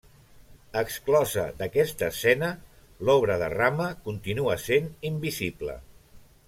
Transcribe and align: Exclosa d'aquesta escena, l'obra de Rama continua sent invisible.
Exclosa 0.79 1.43
d'aquesta 1.59 2.09
escena, 2.13 2.49
l'obra 3.09 3.39
de 3.45 3.53
Rama 3.57 3.89
continua 4.09 4.61
sent 4.67 4.93
invisible. 5.13 5.81